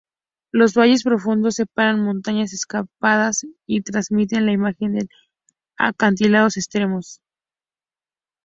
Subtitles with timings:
[0.51, 5.07] Los valles profundos separan montañas escarpadas y transmiten la imagen de
[5.77, 7.21] acantilados extremos.